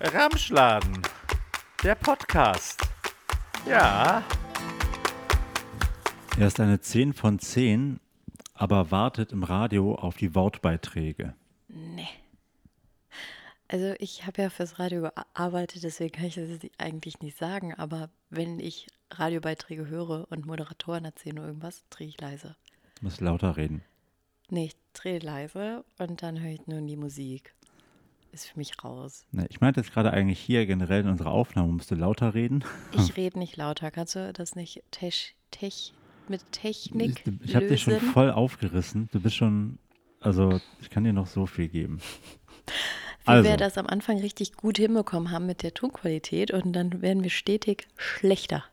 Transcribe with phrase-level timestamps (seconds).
[0.00, 1.02] Ramschladen,
[1.82, 2.80] der Podcast.
[3.66, 4.22] Ja.
[6.38, 7.98] Er ist eine 10 von 10,
[8.54, 11.34] aber wartet im Radio auf die Wortbeiträge.
[11.66, 12.06] Nee.
[13.66, 18.08] Also ich habe ja fürs Radio gearbeitet, deswegen kann ich das eigentlich nicht sagen, aber
[18.30, 22.54] wenn ich Radiobeiträge höre und Moderatoren erzählen irgendwas, drehe ich leise.
[23.00, 23.82] Du musst lauter reden.
[24.48, 27.52] Nee, ich drehe leise und dann höre ich nur die Musik.
[28.32, 29.24] Ist für mich raus.
[29.32, 32.64] Nee, ich meinte jetzt gerade eigentlich hier generell in unserer Aufnahme, musst du lauter reden.
[32.92, 33.90] Ich rede nicht lauter.
[33.90, 35.92] Kannst du das nicht tech, tech,
[36.28, 39.08] mit Technik Ich, ich habe dich schon voll aufgerissen.
[39.12, 39.78] Du bist schon,
[40.20, 42.00] also ich kann dir noch so viel geben.
[43.24, 43.48] Wie also.
[43.48, 47.30] wir das am Anfang richtig gut hinbekommen haben mit der Tonqualität und dann werden wir
[47.30, 48.64] stetig schlechter.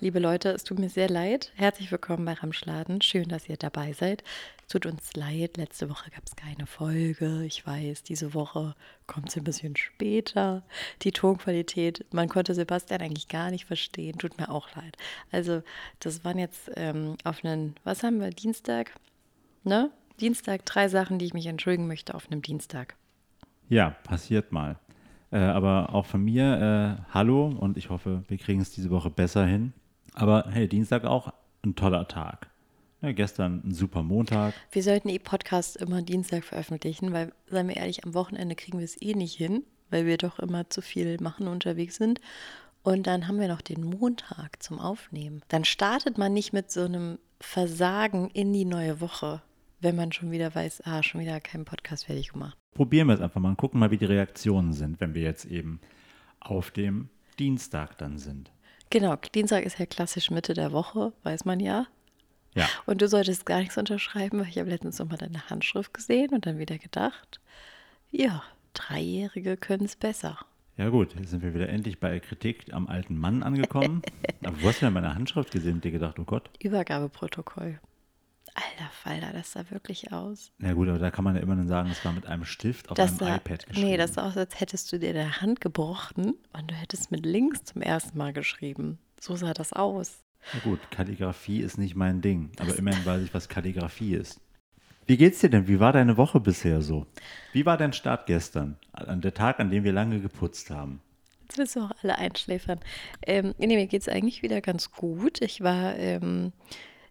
[0.00, 1.52] Liebe Leute, es tut mir sehr leid.
[1.54, 3.00] Herzlich willkommen bei Ramschladen.
[3.02, 4.22] Schön, dass ihr dabei seid.
[4.60, 7.44] Es tut uns leid, letzte Woche gab es keine Folge.
[7.44, 8.74] Ich weiß, diese Woche
[9.06, 10.62] kommt es ein bisschen später.
[11.02, 14.18] Die Tonqualität, man konnte Sebastian eigentlich gar nicht verstehen.
[14.18, 14.96] Tut mir auch leid.
[15.30, 15.62] Also,
[16.00, 18.92] das waren jetzt ähm, auf einen, was haben wir, Dienstag?
[19.64, 19.90] Ne?
[20.20, 22.96] Dienstag, drei Sachen, die ich mich entschuldigen möchte auf einem Dienstag.
[23.68, 24.78] Ja, passiert mal.
[25.36, 29.10] Äh, aber auch von mir, äh, hallo und ich hoffe, wir kriegen es diese Woche
[29.10, 29.74] besser hin.
[30.14, 31.30] Aber hey, Dienstag auch
[31.62, 32.48] ein toller Tag.
[33.02, 34.54] Ja, gestern ein super Montag.
[34.72, 39.00] Wir sollten E-Podcast immer Dienstag veröffentlichen, weil, seien wir ehrlich, am Wochenende kriegen wir es
[39.02, 42.22] eh nicht hin, weil wir doch immer zu viel machen unterwegs sind.
[42.82, 45.42] Und dann haben wir noch den Montag zum Aufnehmen.
[45.48, 49.42] Dann startet man nicht mit so einem Versagen in die neue Woche,
[49.80, 53.20] wenn man schon wieder weiß, ah, schon wieder keinen Podcast fertig gemacht probieren wir es
[53.20, 55.80] einfach mal und gucken mal, wie die Reaktionen sind, wenn wir jetzt eben
[56.40, 58.50] auf dem Dienstag dann sind.
[58.90, 61.86] Genau, Dienstag ist ja klassisch Mitte der Woche, weiß man ja.
[62.54, 62.68] Ja.
[62.86, 66.46] Und du solltest gar nichts unterschreiben, weil ich habe letztens nochmal deine Handschrift gesehen und
[66.46, 67.40] dann wieder gedacht,
[68.10, 68.42] ja,
[68.74, 70.38] Dreijährige können es besser.
[70.76, 74.02] Ja gut, jetzt sind wir wieder endlich bei Kritik am alten Mann angekommen.
[74.44, 76.50] Aber wo hast du denn meine Handschrift gesehen und dir gedacht, oh Gott?
[76.62, 77.80] Übergabeprotokoll.
[78.56, 80.50] Alter Falter, das sah wirklich aus.
[80.60, 82.88] Ja gut, aber da kann man ja immer dann sagen, es war mit einem Stift
[82.90, 83.88] auf das einem sah, iPad geschrieben.
[83.88, 87.26] Nee, das sah aus, als hättest du dir der Hand gebrochen und du hättest mit
[87.26, 88.98] links zum ersten Mal geschrieben.
[89.20, 90.24] So sah das aus.
[90.54, 94.40] Na gut, Kalligrafie ist nicht mein Ding, aber das immerhin weiß ich, was Kalligrafie ist.
[95.06, 95.68] Wie geht's dir denn?
[95.68, 97.06] Wie war deine Woche bisher so?
[97.52, 98.76] Wie war dein Start gestern?
[98.92, 101.00] An der Tag, an dem wir lange geputzt haben.
[101.42, 102.80] Jetzt willst du auch alle einschläfern.
[103.22, 105.42] Ähm, nee, mir geht's eigentlich wieder ganz gut.
[105.42, 106.52] Ich war, ähm,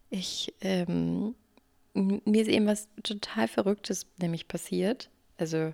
[0.09, 1.35] ich, ähm,
[1.93, 5.09] mir ist eben was total Verrücktes nämlich passiert.
[5.37, 5.73] Also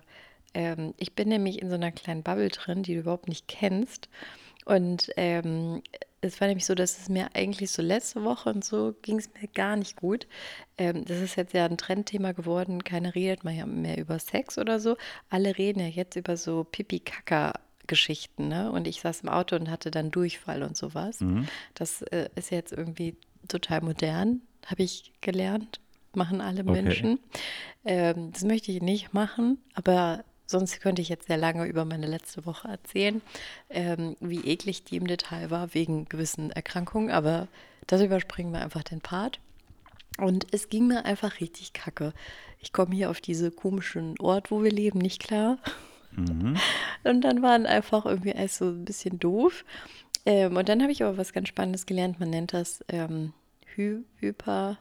[0.54, 4.08] ähm, ich bin nämlich in so einer kleinen Bubble drin, die du überhaupt nicht kennst.
[4.64, 5.82] Und ähm,
[6.20, 9.28] es war nämlich so, dass es mir eigentlich so letzte Woche und so ging es
[9.34, 10.28] mir gar nicht gut.
[10.78, 12.84] Ähm, das ist jetzt ja ein Trendthema geworden.
[12.84, 14.96] Keiner redet mal mehr über Sex oder so.
[15.30, 18.46] Alle reden ja jetzt über so Pipi-Kaka-Geschichten.
[18.46, 18.70] Ne?
[18.70, 21.20] Und ich saß im Auto und hatte dann Durchfall und sowas.
[21.20, 21.48] Mhm.
[21.74, 23.16] Das äh, ist jetzt irgendwie
[23.48, 25.80] total modern, habe ich gelernt
[26.16, 27.18] machen alle Menschen.
[27.84, 32.06] Ähm, das möchte ich nicht machen, aber sonst könnte ich jetzt sehr lange über meine
[32.06, 33.22] letzte Woche erzählen,
[33.70, 37.48] ähm, wie eklig die im Detail war wegen gewissen Erkrankungen, aber
[37.86, 39.40] das überspringen wir einfach den Part.
[40.18, 42.12] Und es ging mir einfach richtig kacke.
[42.58, 45.58] Ich komme hier auf diesen komischen Ort, wo wir leben, nicht klar.
[46.12, 46.56] Mhm.
[47.04, 49.64] Und dann waren einfach irgendwie alles so ein bisschen doof.
[50.24, 52.20] Ähm, und dann habe ich aber was ganz Spannendes gelernt.
[52.20, 53.32] Man nennt das ähm,
[53.76, 54.78] Hy Hyper.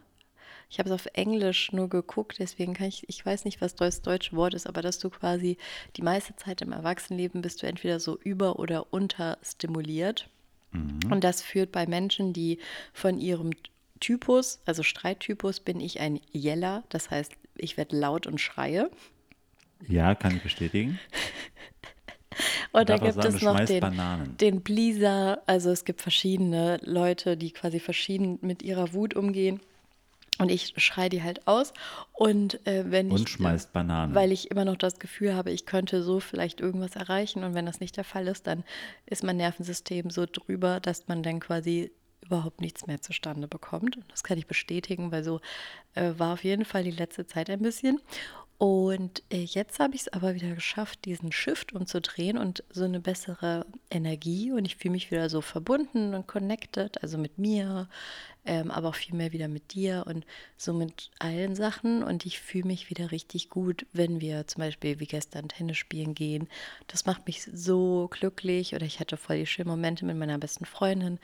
[0.70, 4.02] Ich habe es auf Englisch nur geguckt, deswegen kann ich, ich weiß nicht, was das
[4.02, 5.58] deutsche Wort ist, aber dass du quasi
[5.98, 10.30] die meiste Zeit im Erwachsenenleben bist du entweder so über- oder unterstimuliert.
[10.72, 11.12] Mhm.
[11.12, 12.58] Und das führt bei Menschen, die
[12.94, 13.52] von ihrem
[14.00, 18.90] Typus, also Streittypus, bin ich ein Yeller, das heißt, ich werde laut und schreie.
[19.88, 21.00] Ja, kann ich bestätigen.
[22.72, 25.42] Und dann gibt sagen, es noch den, den Pleaser.
[25.46, 29.60] Also es gibt verschiedene Leute, die quasi verschieden mit ihrer Wut umgehen.
[30.40, 31.74] Und ich schreie die halt aus.
[32.14, 33.30] Und äh, wenn und ich.
[33.30, 34.16] schmeißt Bananen.
[34.16, 37.44] Weil ich immer noch das Gefühl habe, ich könnte so vielleicht irgendwas erreichen.
[37.44, 38.64] Und wenn das nicht der Fall ist, dann
[39.06, 41.92] ist mein Nervensystem so drüber, dass man dann quasi
[42.26, 43.98] überhaupt nichts mehr zustande bekommt.
[43.98, 45.42] Und das kann ich bestätigen, weil so
[45.96, 48.00] äh, war auf jeden Fall die letzte Zeit ein bisschen.
[48.62, 53.00] Und äh, jetzt habe ich es aber wieder geschafft, diesen Shift umzudrehen und so eine
[53.00, 54.52] bessere Energie.
[54.52, 57.90] Und ich fühle mich wieder so verbunden und connected, also mit mir,
[58.46, 60.28] ähm, aber auch viel mehr wieder mit dir und
[60.58, 62.04] so mit allen Sachen.
[62.04, 66.14] Und ich fühle mich wieder richtig gut, wenn wir zum Beispiel wie gestern Tennis spielen
[66.14, 66.48] gehen.
[66.86, 68.76] Das macht mich so glücklich.
[68.76, 71.18] Oder ich hatte voll die schönen Momente mit meiner besten Freundin.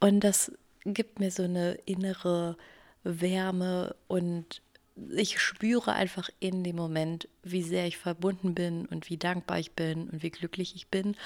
[0.00, 0.50] Und das
[0.86, 2.56] gibt mir so eine innere
[3.04, 4.62] Wärme und
[5.10, 9.72] ich spüre einfach in dem Moment, wie sehr ich verbunden bin und wie dankbar ich
[9.72, 11.16] bin und wie glücklich ich bin.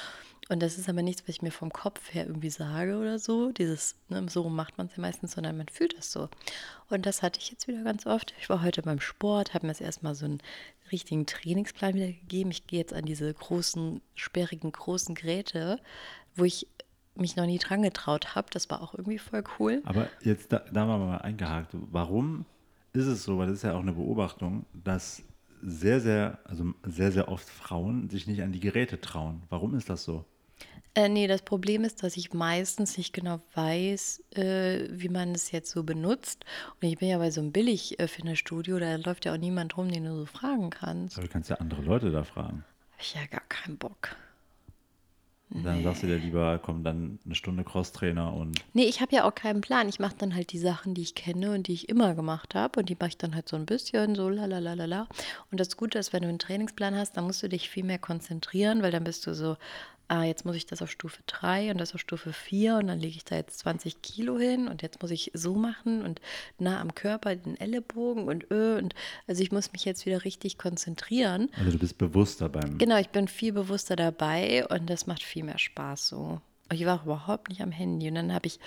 [0.51, 3.51] Und das ist aber nichts, was ich mir vom Kopf her irgendwie sage oder so.
[3.53, 6.29] Dieses, ne, so macht man es ja meistens, sondern man fühlt das so.
[6.91, 8.35] Und das hatte ich jetzt wieder ganz oft.
[8.39, 10.43] Ich war heute beim Sport, habe mir jetzt erstmal so einen
[10.93, 12.51] richtigen Trainingsplan wieder gegeben.
[12.51, 15.81] Ich gehe jetzt an diese großen, sperrigen, großen Geräte,
[16.37, 16.69] wo ich
[17.15, 18.49] mich noch nie dran getraut habe.
[18.51, 19.81] Das war auch irgendwie voll cool.
[19.87, 21.71] Aber jetzt, da, da haben wir mal eingehakt.
[21.73, 22.45] Warum
[22.95, 25.23] ist es so, weil das ist ja auch eine Beobachtung, dass
[25.63, 29.43] sehr, sehr, also sehr, sehr oft Frauen sich nicht an die Geräte trauen.
[29.51, 30.25] Warum ist das so?
[30.95, 35.51] Äh, nee, das Problem ist, dass ich meistens nicht genau weiß, äh, wie man es
[35.51, 36.45] jetzt so benutzt.
[36.81, 40.05] Und ich bin ja bei so einem Billig-Fitnessstudio, da läuft ja auch niemand rum, den
[40.05, 41.17] du so fragen kannst.
[41.17, 42.65] Aber du kannst ja andere Leute da fragen.
[42.93, 44.17] Hab ich ja gar keinen Bock.
[45.55, 49.15] Und dann sagst du dir lieber, komm, dann eine Stunde Crosstrainer und Nee, ich habe
[49.15, 49.89] ja auch keinen Plan.
[49.89, 52.81] Ich mache dann halt die Sachen, die ich kenne und die ich immer gemacht habe.
[52.81, 55.07] Und die mache ich dann halt so ein bisschen so la la la la la.
[55.53, 58.01] Und das Gute ist, wenn du einen Trainingsplan hast, dann musst du dich viel mehr
[58.01, 59.57] konzentrieren, weil dann bist du so,
[60.09, 62.99] ah, jetzt muss ich das auf Stufe 3 und das auf Stufe 4 und dann
[62.99, 66.21] lege ich da jetzt 20 Kilo hin und jetzt muss ich so machen und
[66.59, 68.95] nah am Körper den Ellenbogen und ö und
[69.27, 71.51] also ich muss mich jetzt wieder richtig konzentrieren.
[71.59, 72.79] also du bist bewusster beim.
[72.79, 76.41] Genau, ich bin viel bewusster dabei und das macht viel mehr Spaß so.
[76.73, 78.59] Ich war auch überhaupt nicht am Handy und dann habe ich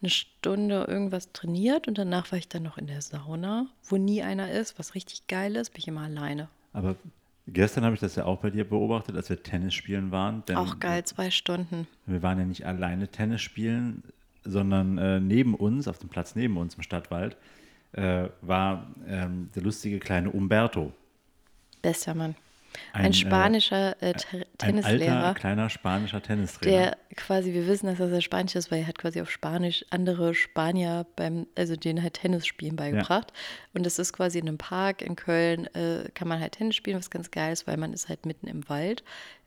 [0.00, 4.22] eine Stunde irgendwas trainiert und danach war ich dann noch in der Sauna, wo nie
[4.22, 6.48] einer ist, was richtig geil ist, bin ich immer alleine.
[6.72, 6.96] Aber
[7.46, 10.42] gestern habe ich das ja auch bei dir beobachtet, als wir Tennis spielen waren.
[10.54, 11.86] Auch geil, zwei Stunden.
[12.06, 14.02] Wir waren ja nicht alleine Tennis spielen,
[14.44, 17.36] sondern äh, neben uns, auf dem Platz neben uns im Stadtwald,
[17.92, 20.92] äh, war ähm, der lustige kleine Umberto.
[21.82, 22.34] Bester Mann.
[22.92, 24.44] Ein, Ein, äh, spanischer äh, Te- Ein
[24.82, 25.24] Tennislehrer.
[25.24, 26.76] alter, kleiner spanischer Tennistrainer.
[26.76, 30.34] Der quasi, wir wissen, dass er Spanisch ist, weil er hat quasi auf Spanisch andere
[30.34, 33.32] Spanier beim, also denen halt Tennis spielen beigebracht.
[33.74, 36.98] Und das ist quasi in einem Park in Köln, äh, kann man halt Tennis spielen,
[36.98, 39.02] was ganz geil ist, weil man ist halt mitten im Wald.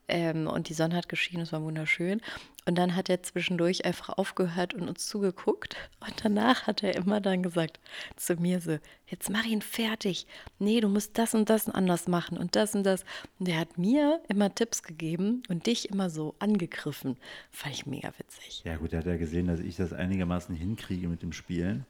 [0.07, 2.21] Ähm, und die Sonne hat geschienen, es war wunderschön.
[2.67, 5.75] Und dann hat er zwischendurch einfach aufgehört und uns zugeguckt.
[5.99, 7.79] Und danach hat er immer dann gesagt
[8.15, 10.25] zu mir so, jetzt mach ihn fertig.
[10.57, 13.03] Nee, du musst das und das anders machen und das und das.
[13.39, 17.17] Und der hat mir immer Tipps gegeben und dich immer so angegriffen.
[17.51, 18.63] Fand ich mega witzig.
[18.65, 21.85] Ja gut, er hat ja gesehen, dass ich das einigermaßen hinkriege mit dem Spielen.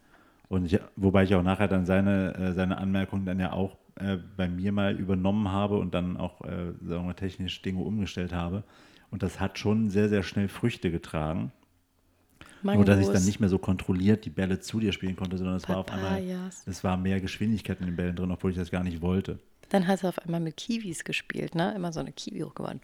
[0.50, 4.18] Und ich, wobei ich auch nachher dann seine, äh, seine Anmerkungen dann ja auch äh,
[4.36, 8.64] bei mir mal übernommen habe und dann auch, äh, sagen wir technisch Dinge umgestellt habe.
[9.10, 11.52] Und das hat schon sehr, sehr schnell Früchte getragen.
[12.62, 15.38] Nur, dass ich dann Mangos, nicht mehr so kontrolliert die Bälle zu dir spielen konnte,
[15.38, 16.64] sondern es war auf einmal, Papayas.
[16.66, 19.40] es war mehr Geschwindigkeit in den Bällen drin, obwohl ich das gar nicht wollte.
[19.70, 21.74] Dann hat er auf einmal mit Kiwis gespielt, ne?
[21.76, 22.82] Immer so eine Kiwi hochgewandt.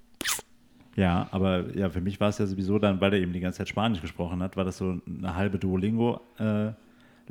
[0.96, 3.60] Ja, aber ja, für mich war es ja sowieso dann, weil er eben die ganze
[3.60, 5.58] Zeit Spanisch gesprochen hat, war das so eine halbe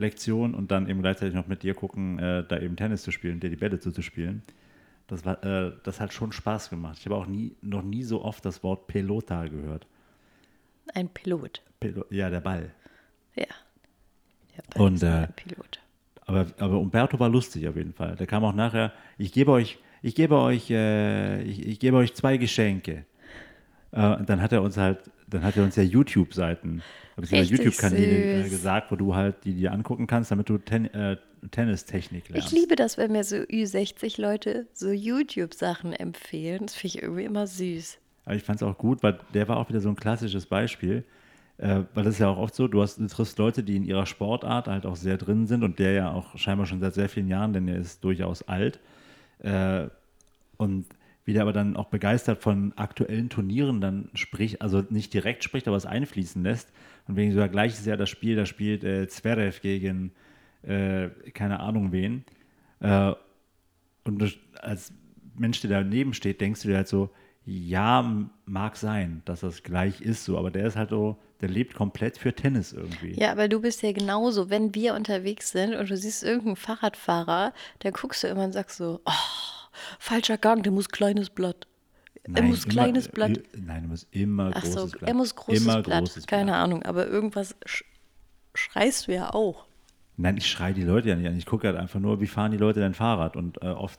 [0.00, 3.40] Duolingo-Lektion und dann eben gleichzeitig noch mit dir gucken, äh, da eben Tennis zu spielen,
[3.40, 4.42] dir die Bälle zuzuspielen.
[5.06, 6.96] Das, war, äh, das hat schon Spaß gemacht.
[6.98, 9.86] Ich habe auch nie, noch nie so oft das Wort Pelota gehört.
[10.94, 11.62] Ein Pilot.
[11.78, 12.70] Pelo ja, der Ball.
[13.36, 13.46] Ja.
[14.56, 15.80] Der Ball Und, äh, Pilot.
[16.26, 18.16] Aber, aber Umberto war lustig auf jeden Fall.
[18.16, 22.14] Der kam auch nachher, ich gebe euch, ich gebe euch, äh, ich, ich gebe euch
[22.14, 23.04] zwei Geschenke.
[23.92, 26.82] Äh, und dann hat er uns halt, dann hat er uns ja YouTube-Seiten,
[27.20, 31.16] YouTube-Kanäle äh, gesagt, wo du halt die dir angucken kannst, damit du Ten äh,
[31.50, 32.52] Tennistechnik Ich lernst.
[32.52, 36.66] liebe das, wenn mir so Ü60-Leute so YouTube-Sachen empfehlen.
[36.66, 37.98] Das finde ich irgendwie immer süß.
[38.26, 41.04] Aber ich fand es auch gut, weil der war auch wieder so ein klassisches Beispiel.
[41.56, 43.84] Äh, weil das ist ja auch oft so, du, hast, du triffst Leute, die in
[43.84, 47.08] ihrer Sportart halt auch sehr drin sind und der ja auch scheinbar schon seit sehr
[47.08, 48.80] vielen Jahren, denn er ist durchaus alt.
[49.40, 49.88] Äh,
[50.56, 50.86] und
[51.24, 55.68] wie der aber dann auch begeistert von aktuellen Turnieren dann spricht, also nicht direkt spricht,
[55.68, 56.72] aber es einfließen lässt.
[57.06, 60.12] Und wegen sogar gleiches Jahr das Spiel, da spielt äh, Zverev gegen
[60.62, 62.24] äh, keine Ahnung wen.
[62.80, 63.12] Äh,
[64.04, 64.92] und als
[65.36, 67.10] Mensch, der daneben steht, denkst du dir halt so,
[67.44, 71.74] ja, mag sein, dass das gleich ist so, aber der ist halt so, der lebt
[71.74, 73.18] komplett für Tennis irgendwie.
[73.18, 77.54] Ja, aber du bist ja genauso, wenn wir unterwegs sind und du siehst irgendeinen Fahrradfahrer,
[77.78, 79.59] dann guckst du immer und sagst so, oh,
[79.98, 81.66] falscher Gang, der muss kleines Blatt.
[82.34, 83.38] er muss immer- kleines Blatt.
[83.38, 85.08] i- Nein, er muss immer Ach großes so, Blatt.
[85.08, 85.98] er muss großes immer Blatt.
[86.00, 86.56] Großes Keine Blatt.
[86.64, 87.84] Ahnung, aber irgendwas sch
[88.54, 89.66] schreist du ja auch.
[90.16, 91.36] Nein, ich schreie die Leute ja nicht an.
[91.36, 93.36] Ich gucke halt einfach nur, wie fahren die Leute dein Fahrrad.
[93.36, 93.98] Und äh, oft,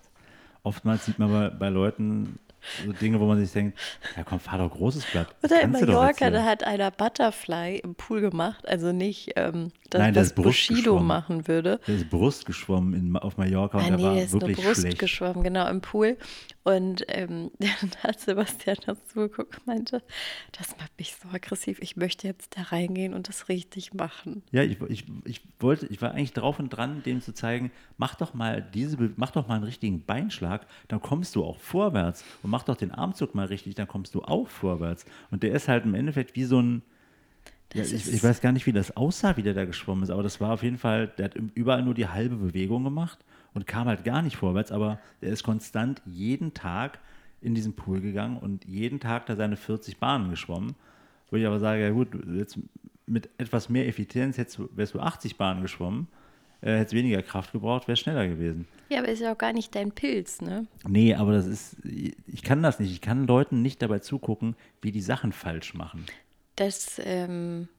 [0.61, 2.37] oftmals sieht man bei, bei Leuten
[2.85, 3.77] so Dinge, wo man sich denkt,
[4.15, 5.27] ja komm, fahr doch großes Blatt.
[5.41, 9.99] Das Oder in Mallorca, da hat einer Butterfly im Pool gemacht, also nicht ähm, das,
[9.99, 11.79] Nein, ist Brust Bushido machen würde.
[11.87, 14.41] Der ist Brust geschwommen in, auf Mallorca und Ah, der nee, war der ist nur
[14.41, 14.99] wirklich Brust schlecht.
[14.99, 16.17] geschwommen, genau, im Pool.
[16.63, 20.01] Und ähm, dann hat Sebastian dazu geguckt und meinte,
[20.57, 24.43] das macht mich so aggressiv, ich möchte jetzt da reingehen und das richtig machen.
[24.51, 28.15] Ja, ich, ich, ich wollte, ich war eigentlich drauf und dran, dem zu zeigen, mach
[28.15, 32.50] doch mal diese, mach doch mal einen richtigen Beinschlag, dann kommst du auch vorwärts und
[32.51, 35.05] mach doch den Armzug mal richtig, dann kommst du auch vorwärts.
[35.31, 36.83] Und der ist halt im Endeffekt wie so ein,
[37.73, 40.21] ja, ich, ich weiß gar nicht, wie das aussah, wie der da geschwommen ist, aber
[40.21, 43.17] das war auf jeden Fall, der hat überall nur die halbe Bewegung gemacht
[43.53, 46.99] und kam halt gar nicht vorwärts, aber der ist konstant jeden Tag
[47.41, 50.75] in diesen Pool gegangen und jeden Tag da seine 40 Bahnen geschwommen.
[51.29, 52.59] Wo ich aber sage, ja gut, jetzt
[53.07, 56.07] mit etwas mehr Effizienz hättest du, wärst du 80 Bahnen geschwommen,
[56.61, 58.67] äh, hättest weniger Kraft gebraucht, wärst schneller gewesen.
[58.89, 60.67] Ja, aber ist ja auch gar nicht dein Pilz, ne?
[60.87, 62.91] Nee, aber das ist, ich kann das nicht.
[62.91, 66.05] Ich kann Leuten nicht dabei zugucken, wie die Sachen falsch machen.
[66.57, 67.69] Das ähm,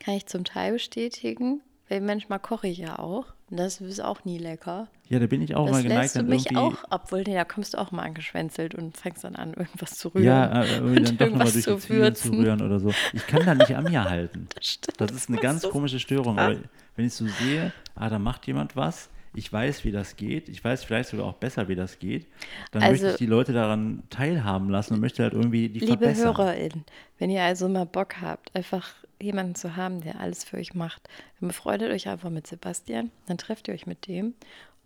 [0.00, 3.33] kann ich zum Teil bestätigen, weil manchmal koche ich ja auch.
[3.50, 4.88] Das ist auch nie lecker.
[5.08, 6.56] Ja, da bin ich auch Das mal geneigt, lässt du mich irgendwie.
[6.56, 10.24] auch, obwohl da kommst du auch mal angeschwänzelt und fängst dann an, irgendwas zu rühren.
[10.24, 12.90] Ja, äh, irgendwie und dann doch nochmal durch die zu Zwiebeln zu rühren oder so.
[13.12, 14.48] Ich kann da nicht an mir halten.
[14.54, 16.38] Das stimmt, Das ist eine das ganz komische Störung.
[16.38, 16.56] Aber
[16.96, 20.62] wenn ich so sehe, ah, da macht jemand was, ich weiß, wie das geht, ich
[20.62, 22.26] weiß vielleicht sogar auch besser, wie das geht,
[22.72, 25.92] dann möchte Also- ich die Leute daran teilhaben lassen und möchte halt irgendwie die Liebe
[25.98, 26.36] verbessern.
[26.36, 26.84] HörerInnen,
[27.18, 31.08] wenn ihr also mal Bock habt, einfach jemanden zu haben, der alles für euch macht,
[31.40, 34.34] dann befreundet euch einfach mit Sebastian, dann trefft ihr euch mit dem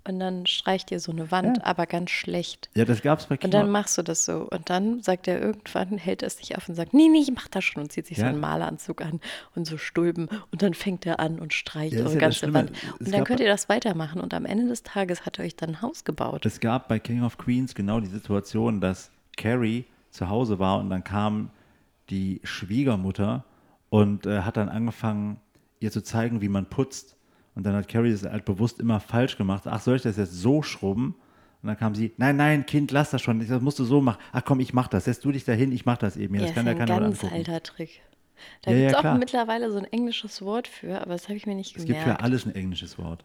[0.07, 1.65] und dann streicht ihr so eine Wand, Ja.
[1.65, 2.71] aber ganz schlecht.
[2.75, 3.51] Ja, das gab es bei Und Kino.
[3.53, 4.49] dann machst du das so.
[4.51, 7.31] Und dann sagt er irgendwann, hält er es nicht auf und sagt, nee, nee, ich
[7.35, 8.29] mach das schon und zieht sich so Ja.
[8.31, 9.21] einen Maleranzug an
[9.55, 10.29] und so Stulpen.
[10.51, 12.53] Und dann fängt er an und streicht Ja, eure ja ganze.
[12.55, 12.71] Wand.
[12.71, 14.21] Es Und dann gab- könnt ihr das weitermachen.
[14.21, 16.47] Und am Ende des Tages hat er euch dann ein Haus gebaut.
[16.47, 20.89] Es gab bei King of Queens genau die Situation, dass Carrie zu Hause war und
[20.91, 21.51] dann kam
[22.09, 23.45] die Schwiegermutter
[23.91, 25.39] und äh, hat dann angefangen,
[25.81, 27.17] ihr zu zeigen, wie man putzt.
[27.59, 29.65] Und dann hat Carrie das halt bewusst immer falsch gemacht.
[29.67, 31.17] Ach, soll ich das jetzt so schrubben?
[31.61, 34.21] Und dann kam sie, nein, nein, Kind, lass das schon, das musst du so machen.
[34.31, 36.37] Ach komm, ich mach das, setz du dich dahin, ich mach das eben.
[36.37, 37.35] Ja, das ist kann ja ein keiner ganz angucken.
[37.35, 38.01] alter Trick.
[38.63, 39.19] Da Ja, gibt es ja, auch klar.
[39.19, 42.21] mittlerweile so ein englisches Wort für, aber das habe ich mir nicht Es gibt gemerkt.
[42.21, 43.25] für alles ein englisches Wort.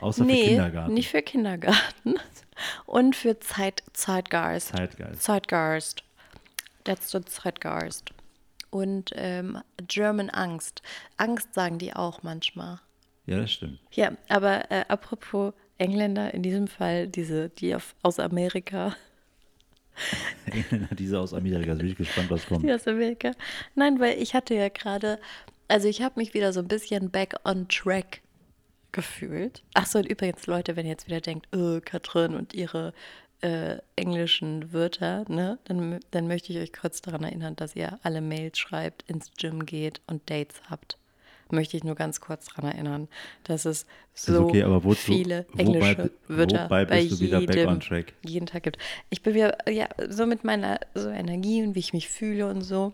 [0.00, 0.94] Außer für nee, Kindergarten.
[0.94, 2.14] nicht für Kindergarten.
[2.86, 4.68] Und für Zeit, Zeitgeist.
[4.68, 5.22] Zeitgeist.
[5.22, 6.04] Zeitgeist.
[6.84, 8.12] That's the Zeitgeist.
[8.70, 10.80] Und ähm, German Angst.
[11.18, 12.80] Angst sagen die auch manchmal.
[13.26, 13.78] Ja, das stimmt.
[13.92, 18.94] Ja, aber äh, apropos Engländer, in diesem Fall diese, die auf, aus Amerika,
[20.46, 22.64] Engländer, diese aus Amerika, bin ich gespannt, was kommt.
[22.64, 23.32] die aus Amerika.
[23.74, 25.18] Nein, weil ich hatte ja gerade,
[25.68, 28.20] also ich habe mich wieder so ein bisschen back on track
[28.92, 29.62] gefühlt.
[29.74, 32.92] Ach so, und übrigens, Leute, wenn ihr jetzt wieder denkt, oh, Katrin und ihre
[33.40, 38.20] äh, englischen Wörter, ne, dann, dann möchte ich euch kurz daran erinnern, dass ihr alle
[38.20, 40.96] Mails schreibt, ins Gym geht und Dates habt.
[41.54, 43.08] Möchte ich nur ganz kurz daran erinnern,
[43.44, 45.94] dass es so okay, wozu- viele wobei englische
[46.28, 47.00] bi- Wörter wobei bei
[47.48, 47.80] jedem,
[48.22, 48.78] jeden Tag gibt.
[49.10, 52.62] Ich bin wieder, ja, so mit meiner so Energie und wie ich mich fühle und
[52.62, 52.92] so.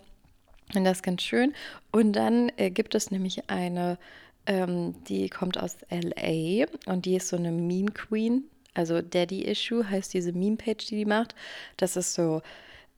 [0.75, 1.53] Und das ist ganz schön.
[1.91, 3.99] Und dann äh, gibt es nämlich eine,
[4.47, 8.45] ähm, die kommt aus LA und die ist so eine Meme Queen.
[8.73, 11.35] Also Daddy Issue heißt diese Meme-Page, die die macht.
[11.77, 12.41] Das ist so,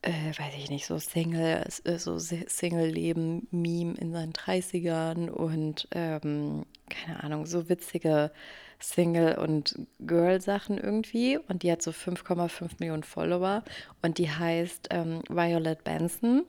[0.02, 5.88] äh, weiß ich nicht, so Single, äh, so Si- Single-Leben, Meme in seinen 30ern und
[5.92, 8.32] ähm, keine Ahnung, so witzige
[8.80, 11.38] Single- und Girl-Sachen irgendwie.
[11.48, 13.62] Und die hat so 5,5 Millionen Follower
[14.02, 16.44] und die heißt ähm, Violet Benson.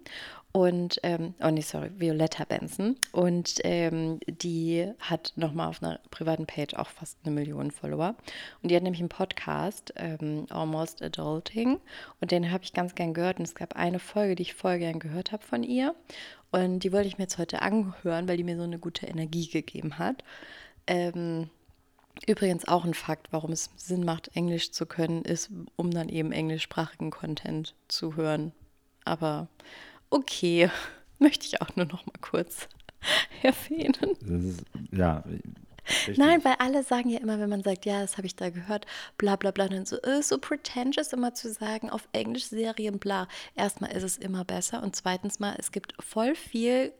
[0.56, 2.96] Und, ähm, oh nee, sorry, Violetta Benson.
[3.12, 8.16] Und ähm, die hat nochmal auf einer privaten Page auch fast eine Million Follower.
[8.62, 11.80] Und die hat nämlich einen Podcast, ähm, Almost Adulting.
[12.22, 13.40] Und den habe ich ganz gern gehört.
[13.40, 15.96] Und es gab eine Folge, die ich voll gern gehört habe von ihr.
[16.52, 19.48] Und die wollte ich mir jetzt heute anhören, weil die mir so eine gute Energie
[19.48, 20.24] gegeben hat.
[20.86, 21.50] Ähm,
[22.28, 26.32] Übrigens auch ein Fakt, warum es Sinn macht, Englisch zu können, ist, um dann eben
[26.32, 28.54] englischsprachigen Content zu hören.
[29.04, 29.48] Aber
[30.14, 30.70] okay,
[31.20, 32.68] möchte ich auch nur noch mal kurz
[33.44, 34.16] erwähnen.
[34.22, 35.24] Ist, ja.
[35.88, 36.18] richtig.
[36.18, 38.86] Nein, weil alle sagen ja immer, wenn man sagt, ja, das habe ich da gehört,
[39.18, 43.28] bla bla bla, dann so, äh, so pretentious immer zu sagen, auf Englisch Serien, bla.
[43.56, 46.94] Erstmal ist es immer besser und zweitens mal, es gibt voll viel,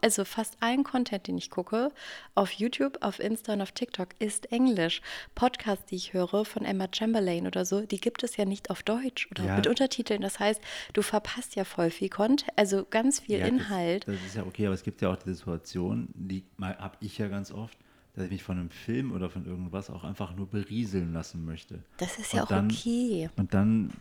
[0.00, 1.90] also fast allen Content, den ich gucke,
[2.34, 5.00] auf YouTube, auf Insta und auf TikTok, ist Englisch.
[5.34, 8.82] Podcasts, die ich höre von Emma Chamberlain oder so, die gibt es ja nicht auf
[8.82, 9.56] Deutsch oder Ja.
[9.56, 10.20] mit Untertiteln.
[10.20, 10.60] Das heißt,
[10.92, 14.06] du verpasst ja voll viel Content, also ganz viel Ja, Inhalt.
[14.06, 17.18] Das, das ist ja okay, aber es gibt ja auch die Situation, die habe ich
[17.18, 17.76] ja ganz oft,
[18.14, 21.82] dass ich mich von einem Film oder von irgendwas auch einfach nur berieseln lassen möchte.
[21.98, 23.30] Das ist ja Und auch dann, okay.
[23.36, 23.92] Und dann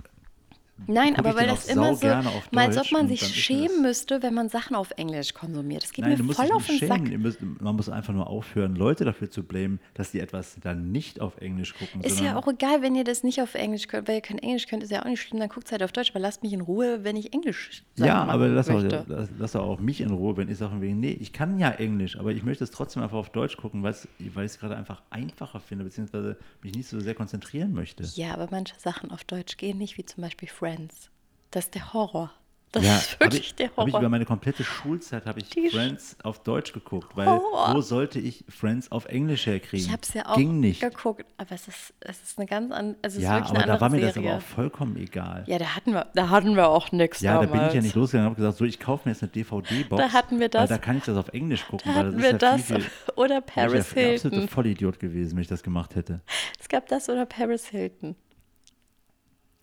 [0.88, 4.76] Nein, aber weil das immer so, als ob man sich schämen müsste, wenn man Sachen
[4.76, 5.84] auf Englisch konsumiert.
[5.84, 7.08] Das geht Nein, mir voll auf den Sack.
[7.08, 7.22] schämen.
[7.22, 11.22] Müsst, man muss einfach nur aufhören, Leute dafür zu blamen, dass die etwas dann nicht
[11.22, 12.02] auf Englisch gucken.
[12.02, 14.68] Ist ja auch egal, wenn ihr das nicht auf Englisch könnt, weil ihr kein Englisch
[14.68, 16.54] könnt, ist ja auch nicht schlimm, dann guckt es halt auf Deutsch, aber lasst mich
[16.54, 20.12] in Ruhe, wenn ich Englisch Sachen Ja, aber machen lass auch, lass, auch mich in
[20.12, 23.18] Ruhe, wenn ich sage, nee, ich kann ja Englisch, aber ich möchte es trotzdem einfach
[23.18, 27.16] auf Deutsch gucken, weil ich es gerade einfach einfacher finde, beziehungsweise mich nicht so sehr
[27.16, 28.04] konzentrieren möchte.
[28.16, 31.10] Ja, aber manche Sachen auf Deutsch gehen nicht, wie zum Beispiel Friends.
[31.52, 32.32] Das ist der Horror.
[32.72, 34.10] Das ja, ist wirklich ich, der hab ich über Horror.
[34.10, 37.74] meine komplette Schulzeit habe ich Die Friends auf Deutsch geguckt, weil Horror.
[37.74, 39.84] wo sollte ich Friends auf Englisch herkriegen?
[39.88, 40.80] Ich habe es ja auch Ging nicht.
[40.80, 43.98] geguckt, aber es ist, es ist eine ganz andere, also Ja, aber da war mir
[43.98, 44.14] Serie.
[44.14, 45.46] das aber auch vollkommen egal.
[45.48, 47.60] ja, da hatten wir, da hatten wir auch nichts Ja, da damals.
[47.60, 50.00] bin ich ja nicht losgegangen und habe gesagt, so, ich kaufe mir jetzt eine DVD-Box.
[50.04, 50.70] Da hatten wir Weil das.
[50.70, 51.92] da kann ich das auf Englisch gucken.
[51.92, 54.36] Da weil hatten das wir ist ja das viel, oder wäre Paris ich der absolute
[54.36, 54.48] Hilton.
[54.48, 56.22] Vollidiot gewesen, wenn ich das gemacht hätte.
[56.60, 58.16] Es gab das oder Paris Hilton.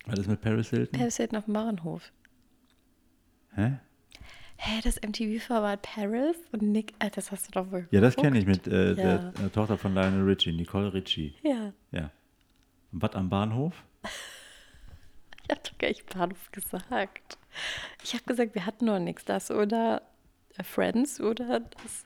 [0.07, 0.99] Was ist mit Paris Hilton?
[0.99, 2.11] Paris Hilton auf dem Bauernhof.
[3.55, 3.79] Hä?
[4.59, 8.39] Hä, das MTV-Format Paris und Nick, äh, das hast du doch wohl Ja, das kenne
[8.39, 9.17] ich mit äh, Ja.
[9.33, 11.35] der äh, Tochter von Lionel Richie, Nicole Richie.
[11.43, 12.11] Ja, Ja.
[12.91, 13.83] Was am Bahnhof?
[15.43, 17.37] ich habe doch gar nicht Bahnhof gesagt.
[18.03, 19.25] Ich habe gesagt, wir hatten noch nichts.
[19.25, 20.01] Das oder
[20.57, 22.05] äh, Friends oder das.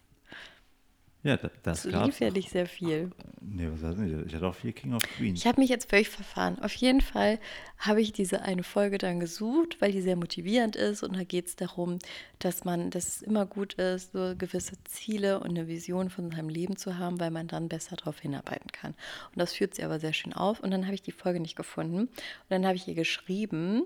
[1.23, 3.11] Ja, da, das Das lief ja nicht sehr viel.
[3.41, 4.27] Nee, was heißt nicht?
[4.27, 5.39] Ich hatte auch viel King of Queens.
[5.39, 6.57] Ich habe mich jetzt völlig verfahren.
[6.59, 7.39] Auf jeden Fall
[7.77, 11.03] habe ich diese eine Folge dann gesucht, weil die sehr motivierend ist.
[11.03, 11.99] Und da geht es darum,
[12.39, 16.49] dass man, dass es immer gut ist, so gewisse Ziele und eine Vision von seinem
[16.49, 18.91] Leben zu haben, weil man dann besser darauf hinarbeiten kann.
[18.91, 20.59] Und das führt sie aber sehr schön auf.
[20.59, 21.99] Und dann habe ich die Folge nicht gefunden.
[21.99, 22.09] Und
[22.49, 23.83] dann habe ich ihr geschrieben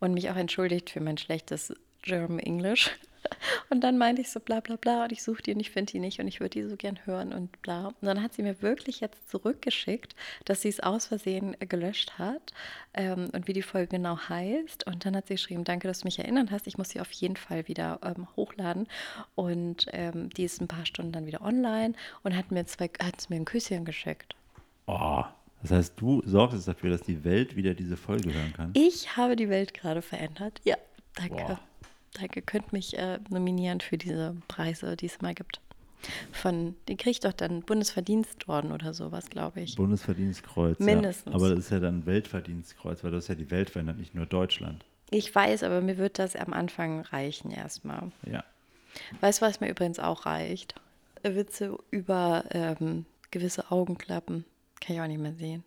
[0.00, 2.90] und mich auch entschuldigt für mein schlechtes German English.
[3.70, 5.92] Und dann meinte ich so bla bla bla und ich suche die und ich finde
[5.92, 7.88] die nicht und ich würde die so gern hören und bla.
[7.88, 12.18] Und dann hat sie mir wirklich jetzt zurückgeschickt, dass sie es aus Versehen äh, gelöscht
[12.18, 12.52] hat
[12.94, 14.86] ähm, und wie die Folge genau heißt.
[14.86, 16.66] Und dann hat sie geschrieben, danke, dass du mich erinnert hast.
[16.66, 18.88] Ich muss sie auf jeden Fall wieder ähm, hochladen.
[19.34, 23.28] Und ähm, die ist ein paar Stunden dann wieder online und hat mir zwei, hat
[23.30, 24.34] mir ein Küsschen geschickt.
[24.86, 25.24] Oh,
[25.62, 28.70] das heißt, du sorgst jetzt dafür, dass die Welt wieder diese Folge hören kann.
[28.74, 30.60] Ich habe die Welt gerade verändert.
[30.64, 30.76] Ja,
[31.14, 31.34] danke.
[31.34, 31.60] Boah.
[32.14, 35.60] Danke, könnt mich äh, nominieren für diese Preise, die es mal gibt.
[36.32, 39.74] Von, die kriegt doch dann Bundesverdienstorden oder sowas, glaube ich.
[39.74, 40.78] Bundesverdienstkreuz.
[40.78, 41.32] Mindestens.
[41.32, 41.36] Ja.
[41.36, 44.84] Aber das ist ja dann Weltverdienstkreuz, weil das ja die Welt verändert, nicht nur Deutschland.
[45.10, 48.12] Ich weiß, aber mir wird das am Anfang reichen erstmal.
[48.30, 48.44] Ja.
[49.20, 50.74] Weißt du, was mir übrigens auch reicht?
[51.22, 54.44] Witze über ähm, gewisse Augenklappen.
[54.80, 55.64] Kann ich auch nicht mehr sehen.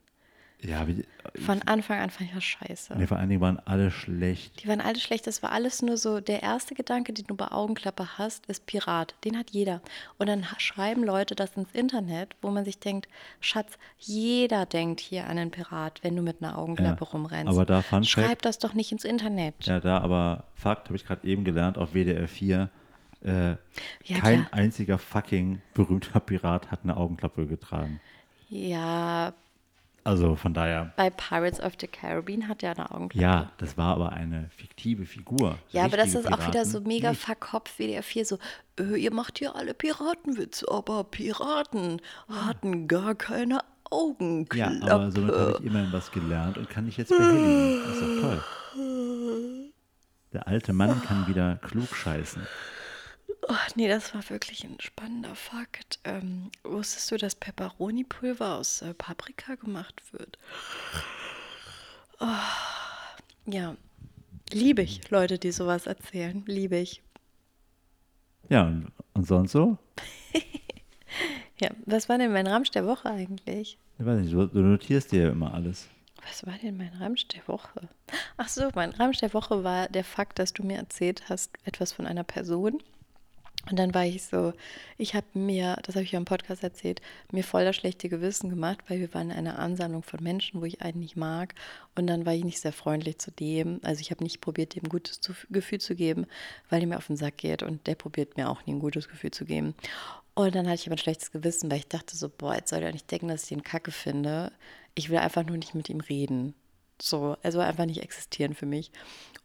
[0.64, 1.04] Ja, wie,
[1.44, 2.96] Von Anfang an fand ich das scheiße.
[2.96, 4.62] nee, vor allen Dingen waren alle schlecht.
[4.64, 5.26] Die waren alle schlecht.
[5.26, 9.16] Das war alles nur so, der erste Gedanke, den du bei Augenklappe hast, ist Pirat.
[9.26, 9.82] Den hat jeder.
[10.20, 15.24] Und dann schreiben Leute das ins Internet, wo man sich denkt, Schatz, jeder denkt hier
[15.28, 17.48] an einen Pirat, wenn du mit einer Augenklappe Ja, rumrennst.
[17.52, 19.56] aber da Fun Schreib Fact- das doch nicht ins Internet.
[19.66, 22.70] Ja, da aber Fakt, habe ich gerade eben gelernt, auf WDR 4.
[23.24, 23.58] Äh, Ja,
[24.20, 24.48] kein klar.
[24.52, 28.00] einziger fucking berühmter Pirat hat eine Augenklappe getragen.
[28.50, 29.34] Ja,
[30.04, 33.22] Also von daher, bei Pirates of the Caribbean hat er eine Augenklappe.
[33.22, 35.58] ja, das war aber eine fiktive Figur.
[35.70, 38.40] Ja, aber das ist auch wieder so Piraten mega verkopft wie der 4, so,
[38.80, 43.60] äh, ihr macht hier alle Piratenwitze, aber Piraten hatten gar keine
[43.92, 44.86] Augenklappe.
[44.86, 47.82] Ja, aber somit habe ich immerhin was gelernt und kann dich jetzt behelligen.
[47.86, 48.44] Das ist doch toll.
[50.34, 52.42] Der alte Mann kann wieder klug scheißen.
[53.48, 56.00] Oh, nee, das war wirklich ein spannender Fakt.
[56.04, 60.38] Ähm, wusstest du, dass Peperoni-Pulver aus äh, Paprika gemacht wird?
[62.20, 62.28] Oh,
[63.48, 63.76] ja,
[64.52, 66.44] liebe ich Leute, die sowas erzählen.
[66.46, 67.02] Liebe ich.
[68.50, 68.72] Ja,
[69.14, 69.78] und, sonst so?
[71.60, 73.78] Ja, was war denn mein Ramsch der Woche eigentlich?
[74.00, 75.88] Ich weiß nicht, du, du notierst dir ja immer alles.
[76.28, 77.88] Was war denn mein Ramsch der Woche?
[78.38, 81.94] Ach so, mein Ramsch der Woche war der Fakt, dass du mir erzählt hast, etwas
[81.94, 82.82] von einer Person.
[83.70, 84.54] Und dann war ich so,
[84.98, 88.50] ich habe mir, das habe ich ja im Podcast erzählt, mir voll das schlechte Gewissen
[88.50, 91.54] gemacht, weil wir waren in einer Ansammlung von Menschen, wo ich einen nicht mag.
[91.96, 93.80] Und dann war ich nicht sehr freundlich zu dem.
[93.84, 96.26] Also ich habe nicht probiert, dem ein gutes Gefühl zu geben,
[96.70, 97.62] weil er mir auf den Sack geht.
[97.62, 99.76] Und der probiert mir auch nie ein gutes Gefühl zu geben.
[100.34, 102.82] Und dann hatte ich aber ein schlechtes Gewissen, weil ich dachte so, boah, jetzt soll
[102.82, 104.52] er nicht denken, dass ich den Kacke finde.
[104.96, 106.56] Ich will einfach nur nicht mit ihm reden.
[107.02, 108.92] So, soll einfach nicht existieren für mich.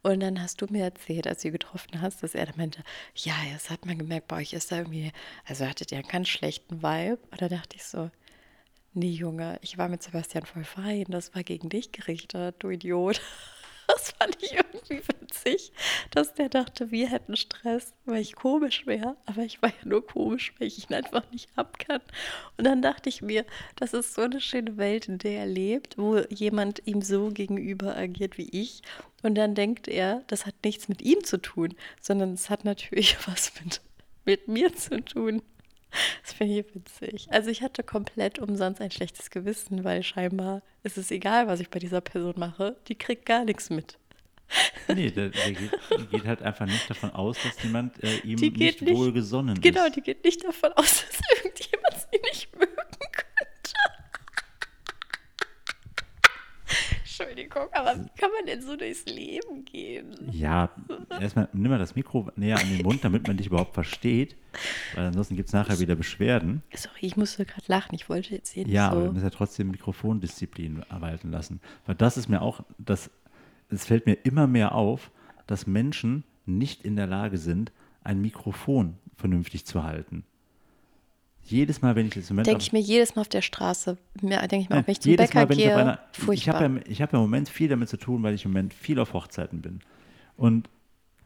[0.02, 3.34] Und dann hast du mir erzählt, als du getroffen hast, dass er dann meinte, ja,
[3.52, 5.12] das hat man gemerkt, bei euch ist da irgendwie,
[5.46, 7.18] also hattet ihr einen ganz schlechten Vibe.
[7.30, 8.10] Und da dachte ich so,
[8.94, 13.20] nee, Junge, ich war mit Sebastian voll fein, das war gegen dich gerichtet, du Idiot.
[13.96, 15.72] Das fand ich irgendwie witzig,
[16.10, 19.16] dass der dachte, wir hätten Stress, weil ich komisch wäre.
[19.26, 22.00] Aber ich war ja nur komisch, weil ich ihn einfach nicht ab kann.
[22.56, 23.44] Und dann dachte ich mir,
[23.76, 27.96] das ist so eine schöne Welt, in der er lebt, wo jemand ihm so gegenüber
[27.96, 28.82] agiert wie ich.
[29.22, 33.16] Und dann denkt er, das hat nichts mit ihm zu tun, sondern es hat natürlich
[33.26, 33.80] was mit,
[34.24, 35.42] mit mir zu tun.
[36.22, 37.28] Das finde ich witzig.
[37.30, 41.70] Also ich hatte komplett umsonst ein schlechtes Gewissen, weil scheinbar ist es egal, was ich
[41.70, 42.76] bei dieser Person mache.
[42.88, 43.96] Die kriegt gar nichts mit.
[44.88, 48.36] Nee, der, der geht, die geht halt einfach nicht davon aus, dass jemand äh, ihm
[48.38, 49.96] nicht, nicht- wohlgesonnen Genau, ist.
[49.96, 52.74] die geht nicht davon aus, dass irgendjemand sie nicht mögen
[53.12, 53.74] könnte.
[57.18, 60.14] Entschuldigung, aber wie kann man denn so durchs Leben gehen?
[60.32, 60.70] Ja,
[61.20, 64.36] erstmal nimm mal das Mikro näher an den Mund, damit man dich überhaupt versteht.
[64.94, 66.62] Weil ansonsten gibt es nachher wieder Beschwerden.
[66.74, 67.94] Sorry, ich musste gerade lachen.
[67.94, 69.06] Ich wollte jetzt hier Ja, aber so.
[69.06, 71.60] du musst ja trotzdem Mikrofondisziplin walten lassen.
[71.86, 73.10] Weil das ist mir auch, das,
[73.70, 75.10] es fällt mir immer mehr auf,
[75.46, 77.72] dass Menschen nicht in der Lage sind,
[78.04, 80.24] ein Mikrofon vernünftig zu halten.
[81.48, 83.96] Jedes Mal, wenn ich das Instrument Denke auf- ich mir jedes Mal auf der Straße.
[84.20, 85.98] Denke ich mir auch, wenn ich zum jedes Bäcker Mal, wenn ich gehe, auf einer,
[86.12, 86.60] ich furchtbar.
[86.60, 88.74] habe ja, ich hab ja im Moment viel damit zu tun, weil ich im Moment
[88.74, 89.80] viel auf Hochzeiten bin.
[90.36, 90.68] Und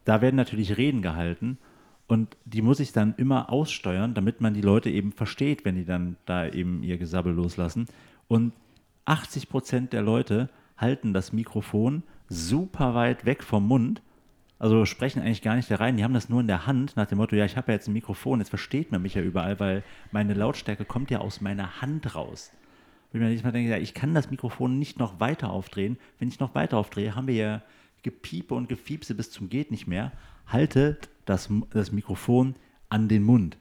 [0.04, 1.58] da werden natürlich Reden gehalten
[2.06, 5.84] und die muss ich dann immer aussteuern, damit man die Leute eben versteht, wenn die
[5.84, 7.86] dann da eben ihr Gesabbel loslassen.
[8.28, 8.52] Und
[9.06, 14.02] 80 Prozent der Leute halten das Mikrofon super weit weg vom Mund.
[14.60, 15.96] Also sprechen eigentlich gar nicht da rein.
[15.96, 17.88] Die haben das nur in der Hand nach dem Motto, ja, ich habe ja jetzt
[17.88, 21.80] ein Mikrofon, jetzt versteht man mich ja überall, weil meine Lautstärke kommt ja aus meiner
[21.80, 22.52] Hand raus.
[23.12, 25.98] Mir jedes Mal denke, ja, ich kann das Mikrofon nicht noch weiter aufdrehen.
[26.18, 27.62] Wenn ich noch weiter aufdrehe, haben wir ja
[28.02, 30.12] Gepiepe und Gefiepse bis zum geht nicht mehr.
[30.46, 32.54] Haltet das, das Mikrofon
[32.90, 33.56] an den Mund.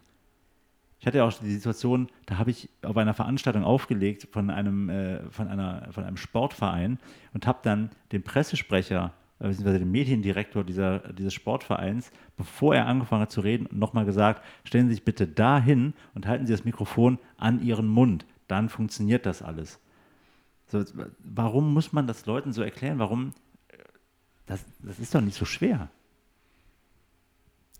[1.00, 4.90] Ich hatte ja auch die Situation, da habe ich auf einer Veranstaltung aufgelegt von einem,
[4.90, 7.00] äh, von einer, von einem Sportverein
[7.34, 9.14] und habe dann den Pressesprecher,
[9.47, 14.88] beziehungsweise den Mediendirektor dieser, dieses Sportvereins, bevor er angefangen hat zu reden, nochmal gesagt, stellen
[14.88, 18.25] Sie sich bitte dahin und halten Sie das Mikrofon an Ihren Mund.
[18.47, 19.80] Dann funktioniert das alles.
[20.67, 20.84] So,
[21.19, 22.99] warum muss man das Leuten so erklären?
[22.99, 23.34] Warum?
[23.69, 23.78] äh,
[24.45, 25.89] Das, das ist doch nicht so schwer.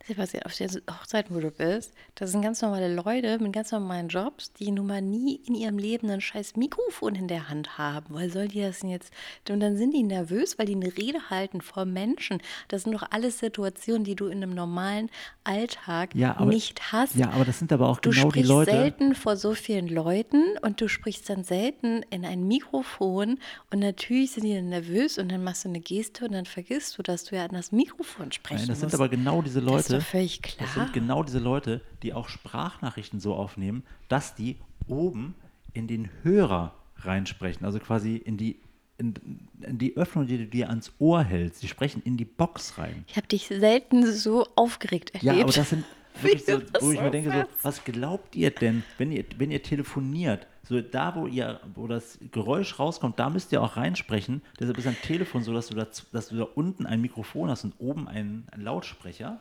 [0.07, 4.07] Sebastian, auf der Hochzeit, wo du bist, das sind ganz normale Leute mit ganz normalen
[4.07, 8.07] Jobs, die nun mal nie in ihrem Leben ein scheiß Mikrofon in der Hand haben.
[8.09, 9.13] Woher soll die das denn jetzt?
[9.49, 12.41] Und dann sind die nervös, weil die eine Rede halten vor Menschen.
[12.69, 15.12] Das sind doch alles Situationen, die du in einem normalen
[15.43, 17.13] Alltag Ja, aber- nicht hast.
[17.15, 18.71] Ja, aber das sind aber auch Du genau die sprichst Leute.
[18.71, 23.38] selten vor so vielen Leuten und du sprichst dann selten in ein Mikrofon
[23.71, 26.97] und natürlich sind die dann nervös und dann machst du eine Geste und dann vergisst
[26.97, 28.95] du, dass du ja an das Mikrofon sprechen Nein, das sind musst.
[28.95, 29.77] aber genau diese Leute.
[29.77, 30.67] Das ist doch völlig klar.
[30.67, 35.36] Das sind genau diese Leute, die auch Sprachnachrichten so aufnehmen, dass die oben
[35.73, 37.65] in den Hörer reinsprechen.
[37.65, 38.60] Also quasi in die,
[38.97, 39.13] in,
[39.62, 41.63] in die Öffnung, die du dir ans Ohr hältst.
[41.63, 43.06] Die sprechen in die Box rein.
[43.08, 45.38] Ich habe dich selten so aufgeregt erlebt.
[45.38, 45.86] Ja, aber das sind
[46.21, 49.63] wirklich so, wo ich mir denke, so, was glaubt ihr denn, wenn ihr, wenn ihr
[49.63, 54.41] telefoniert, so da, wo ihr, wo das Geräusch rauskommt, da müsst ihr auch reinsprechen.
[54.60, 57.63] Deshalb ist ein Telefon so, dass du da, dass du da unten ein Mikrofon hast
[57.63, 59.39] und oben einen, einen Lautsprecher.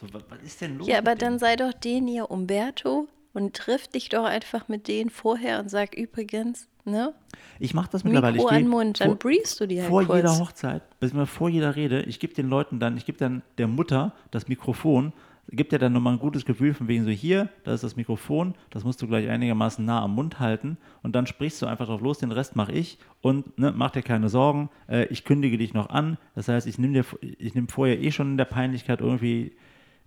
[0.00, 0.88] So, was, was ist denn los?
[0.88, 5.10] Ja, aber dann sei doch den ihr Umberto und triff dich doch einfach mit denen
[5.10, 7.12] vorher und sag übrigens, ne?
[7.58, 8.36] Ich mache das mittlerweile.
[8.38, 10.16] Mikro ich an Mund, dann vor- briefst du die halt Vor kurz.
[10.16, 10.82] jeder Hochzeit,
[11.26, 15.12] vor jeder Rede, ich gebe den Leuten dann, ich gebe dann der Mutter das Mikrofon,
[15.52, 18.54] gibt ja dann nochmal ein gutes Gefühl von wegen so, hier, das ist das Mikrofon,
[18.70, 22.00] das musst du gleich einigermaßen nah am Mund halten und dann sprichst du einfach drauf
[22.00, 25.74] los, den Rest mache ich und ne, mach dir keine Sorgen, äh, ich kündige dich
[25.74, 29.52] noch an, das heißt, ich nehme ich nehm vorher eh schon in der Peinlichkeit irgendwie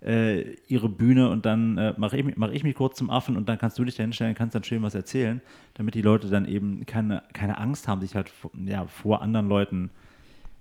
[0.02, 3.36] äh, ihre Bühne und dann äh, mache ich, mich- mach ich mich kurz zum Affen
[3.36, 5.40] und dann kannst du dich da hinstellen, kannst dann schön was erzählen,
[5.74, 9.48] damit die Leute dann eben keine, keine Angst haben, sich halt vor- ja, vor anderen
[9.48, 9.90] Leuten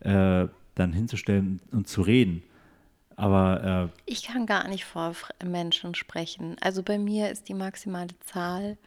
[0.02, 2.43] äh, dann hinzustellen und zu reden.
[3.15, 5.13] Aber äh, Ich kann gar nicht vor
[5.46, 6.56] Menschen sprechen.
[6.62, 8.78] Also bei mir ist die maximale Zahl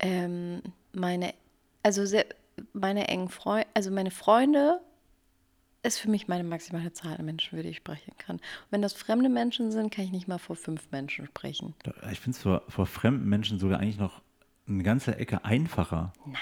[0.00, 1.34] ähm, meine,
[1.82, 2.24] also sehr,
[2.72, 4.80] meine engen Freunde, also meine Freunde
[5.84, 8.36] ist für mich meine maximale Zahl an Menschen, für die ich sprechen kann.
[8.36, 11.74] Und wenn das fremde Menschen sind, kann ich nicht mal vor fünf Menschen sprechen.
[12.10, 14.22] ich finde es vor, vor fremden Menschen sogar eigentlich noch
[14.66, 16.12] eine ganze Ecke einfacher.
[16.24, 16.36] Nein.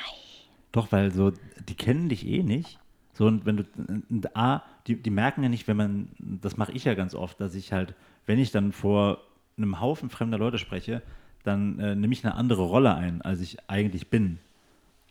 [0.71, 1.33] Doch, weil so,
[1.69, 2.79] die kennen dich eh nicht.
[3.15, 3.65] So, und wenn du,
[4.09, 7.41] und A, die, die merken ja nicht, wenn man, das mache ich ja ganz oft,
[7.41, 9.19] dass ich halt, wenn ich dann vor
[9.59, 11.03] einem Haufen fremder Leute spreche,
[11.45, 14.39] dann äh, nehme ich eine andere Rolle ein, als ich eigentlich bin.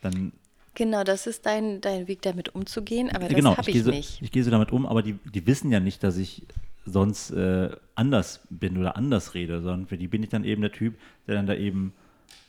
[0.01, 0.31] Dann,
[0.73, 3.83] Genau, das ist dein, dein Weg, damit umzugehen, aber das genau, habe ich, ich, gehe
[3.83, 4.21] so, nicht.
[4.21, 6.43] ich gehe so damit um, aber die, die wissen ja nicht, dass ich
[6.85, 10.71] sonst äh, anders bin oder anders rede, sondern für die bin ich dann eben der
[10.71, 10.95] Typ,
[11.27, 11.93] der dann da eben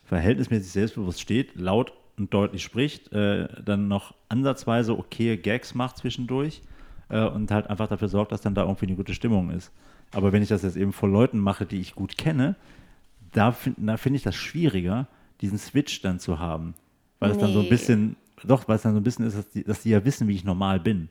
[0.05, 6.63] verhältnismäßig selbstbewusst steht, laut und deutlich spricht, äh, dann noch ansatzweise okay Gags macht zwischendurch
[7.09, 9.73] äh, und halt einfach dafür sorgt, dass dann da irgendwie eine gute Stimmung ist.
[10.13, 12.57] Aber wenn ich das jetzt eben vor Leuten mache, die ich gut kenne,
[13.33, 15.09] da finde find ich das schwieriger,
[15.41, 16.75] diesen Switch dann zu haben.
[17.23, 19.49] Weil es dann so ein bisschen, doch, weil es dann so ein bisschen ist, dass
[19.51, 21.09] die, dass die ja wissen, wie ich normal bin.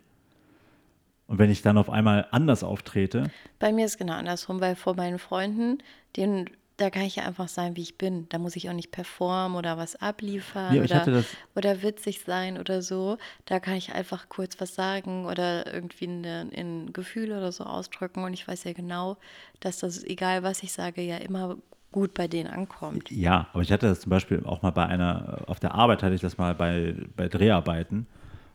[1.28, 4.96] Und wenn ich dann auf einmal anders auftrete, Bei mir ist genau andersrum, weil vor
[4.96, 5.78] meinen Freunden,
[6.18, 8.28] denen, da kann ich ja einfach sein, wie ich bin.
[8.28, 11.24] Da muss ich auch nicht performen oder was abliefern Ja, oder,
[11.56, 13.18] oder witzig sein oder so.
[13.46, 18.24] Da kann ich einfach kurz was sagen oder irgendwie eine, ein Gefühl oder so ausdrücken.
[18.26, 19.16] Und ich weiß ja genau,
[19.62, 21.58] dass das, egal was ich sage, ja immer
[21.92, 23.12] gut bei denen ankommt.
[23.12, 26.16] Ja, aber ich hatte das zum Beispiel auch mal bei einer, auf der Arbeit hatte
[26.16, 28.08] ich das mal bei, bei Dreharbeiten,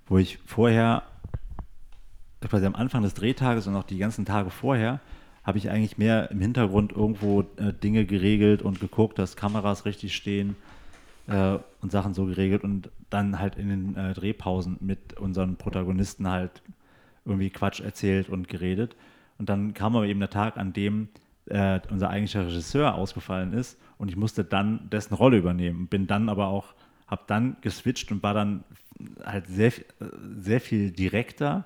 [0.06, 1.02] wo ich vorher,
[2.40, 5.00] quasi am Anfang des Drehtages und auch die ganzen Tage vorher,
[5.42, 10.16] habe ich eigentlich mehr im Hintergrund irgendwo äh, Dinge geregelt und geguckt, dass Kameras richtig
[10.16, 10.56] stehen
[11.28, 16.28] äh, und Sachen so geregelt und dann halt in den äh, Drehpausen mit unseren Protagonisten
[16.28, 16.62] halt
[17.24, 18.96] irgendwie Quatsch erzählt und geredet.
[19.38, 21.08] Und dann kam aber eben der Tag, an dem
[21.46, 25.86] äh, unser eigentlicher Regisseur ausgefallen ist und ich musste dann dessen Rolle übernehmen.
[25.86, 26.74] Bin dann aber auch,
[27.06, 28.64] habe dann geswitcht und war dann
[29.24, 29.72] halt sehr,
[30.40, 31.64] sehr viel direkter,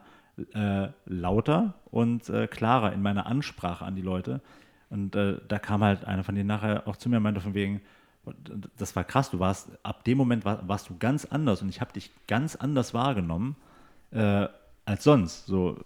[0.54, 4.40] äh, lauter und äh, klarer in meiner Ansprache an die Leute.
[4.88, 7.54] Und äh, da kam halt einer von denen nachher auch zu mir und meinte von
[7.54, 7.80] wegen,
[8.76, 11.80] das war krass, du warst, ab dem Moment war, warst du ganz anders und ich
[11.80, 13.56] habe dich ganz anders wahrgenommen
[14.10, 14.46] äh,
[14.84, 15.46] als sonst.
[15.46, 15.78] So,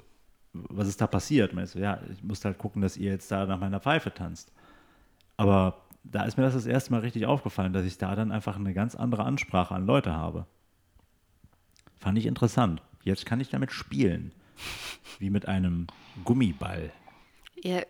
[0.54, 1.52] was ist da passiert?
[1.52, 4.14] Und ich so, ja, ich musste halt gucken, dass ihr jetzt da nach meiner Pfeife
[4.14, 4.52] tanzt.
[5.36, 8.56] Aber da ist mir das das erste Mal richtig aufgefallen, dass ich da dann einfach
[8.56, 10.46] eine ganz andere Ansprache an Leute habe.
[11.98, 12.82] Fand ich interessant.
[13.02, 14.32] Jetzt kann ich damit spielen.
[15.18, 15.88] Wie mit einem
[16.24, 16.92] Gummiball.
[17.62, 17.82] Ja,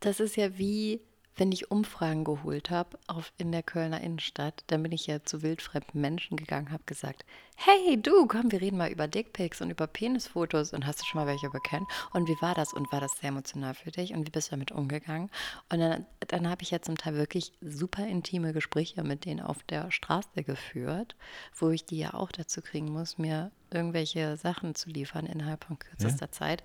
[0.00, 1.00] das ist ja wie,
[1.36, 5.42] wenn ich Umfragen geholt habe auf in der Kölner Innenstadt, dann bin ich ja zu
[5.42, 7.24] wildfremden Menschen gegangen, habe gesagt,
[7.56, 11.20] hey du, komm, wir reden mal über Dickpics und über Penisfotos und hast du schon
[11.20, 11.88] mal welche bekannt?
[12.12, 12.72] Und wie war das?
[12.72, 14.14] Und war das sehr emotional für dich?
[14.14, 15.30] Und wie bist du damit umgegangen?
[15.70, 19.62] Und dann, dann habe ich ja zum Teil wirklich super intime Gespräche mit denen auf
[19.64, 21.16] der Straße geführt,
[21.56, 25.78] wo ich die ja auch dazu kriegen muss, mir irgendwelche Sachen zu liefern innerhalb von
[25.78, 26.62] kürzester Zeit.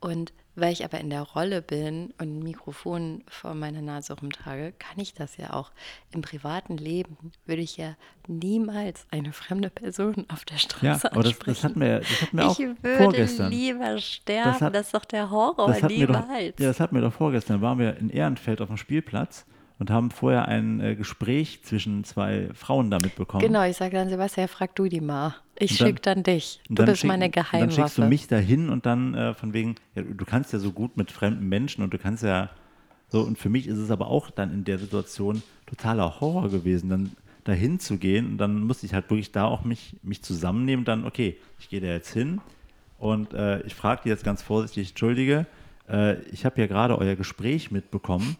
[0.00, 4.72] Und weil ich aber in der Rolle bin und ein Mikrofon vor meiner Nase rumtrage,
[4.78, 5.70] kann ich das ja auch.
[6.12, 7.96] Im privaten Leben würde ich ja
[8.28, 11.54] niemals eine fremde Person auf der Straße Ja, aber das, ansprechen.
[11.54, 13.50] das hatten wir, das hatten wir auch ich würde vorgestern.
[13.50, 14.50] lieber sterben.
[14.52, 15.66] Das, hat- ist doch der Horror.
[15.68, 16.54] das wir doch, niemals.
[16.58, 17.60] ja, das hatten wir doch vorgestern.
[17.60, 19.46] Waren wir in Ehrenfeld auf dem Spielplatz
[19.78, 23.42] und haben vorher ein äh, Gespräch zwischen zwei Frauen da mitbekommen.
[23.42, 25.34] genau, ich sage dann, Sebastian, frag du die mal.
[25.60, 26.60] Ich schicke dann dich.
[26.68, 27.74] Du dann bist schick- meine und Dann Geheimwaffe.
[27.82, 30.96] schickst du mich dahin und dann äh, von wegen, ja, du kannst ja so gut
[30.96, 32.50] mit fremden Menschen und du kannst ja
[33.08, 36.88] so, und für mich ist es aber auch dann in der Situation totaler Horror gewesen,
[36.90, 37.10] dann
[37.44, 41.04] dahin zu gehen und dann musste ich halt wirklich da auch mich, mich zusammennehmen, dann,
[41.04, 42.40] okay, ich gehe da jetzt hin
[42.98, 45.46] und äh, ich frage die jetzt ganz vorsichtig, entschuldige,
[45.88, 48.36] äh, ich habe ja gerade euer Gespräch mitbekommen.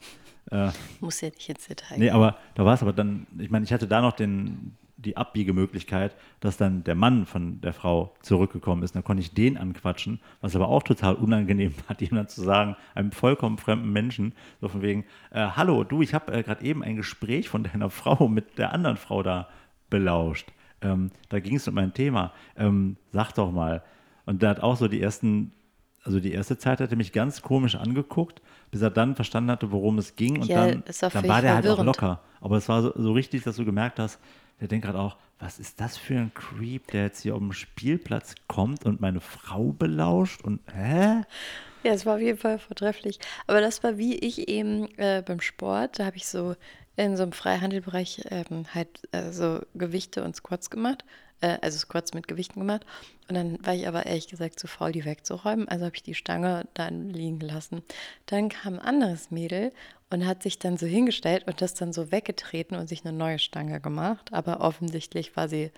[0.51, 1.99] Äh, Muss ja nicht ins Detail.
[1.99, 5.17] Nee, aber da war es aber dann, ich meine, ich hatte da noch den, die
[5.17, 8.95] Abbiegemöglichkeit, dass dann der Mann von der Frau zurückgekommen ist.
[8.95, 13.13] Dann konnte ich den anquatschen, was aber auch total unangenehm war, dann zu sagen, einem
[13.13, 16.97] vollkommen fremden Menschen, so von wegen, äh, hallo, du, ich habe äh, gerade eben ein
[16.97, 19.49] Gespräch von deiner Frau mit der anderen Frau da
[19.89, 20.53] belauscht.
[20.83, 22.33] Ähm, da ging es um ein Thema.
[22.57, 23.83] Ähm, sag doch mal.
[24.27, 25.53] Und der hat auch so die ersten,
[26.05, 29.73] also die erste Zeit hat er mich ganz komisch angeguckt, bis er dann verstanden hatte,
[29.73, 30.41] worum es ging.
[30.41, 32.21] Und Ja, dann, doch dann war der halt auch locker.
[32.41, 34.19] Aber es war so, so richtig, dass du gemerkt hast,
[34.61, 37.53] der denkt gerade auch, was ist das für ein Creep, der jetzt hier auf den
[37.53, 41.23] Spielplatz kommt und meine Frau belauscht und hä?
[41.83, 43.19] Ja, es war auf jeden Fall vortrefflich.
[43.47, 45.99] Aber das war wie ich eben äh, beim Sport.
[45.99, 46.57] Da habe ich so
[46.97, 51.05] in so einem Freihandelbereich ähm, halt äh, so Gewichte und Squats gemacht.
[51.41, 52.85] Äh, also Squats mit Gewichten gemacht.
[53.29, 55.69] Und dann war ich aber ehrlich gesagt zu faul, die wegzuräumen.
[55.69, 57.83] Also habe ich die Stange dann liegen lassen.
[58.27, 59.73] Dann kam ein anderes Mädel
[60.11, 63.39] und hat sich dann so hingestellt und das dann so weggetreten und sich eine neue
[63.39, 64.33] Stange gemacht.
[64.33, 65.71] Aber offensichtlich war sie